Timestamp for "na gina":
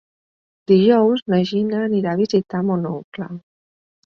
1.33-1.83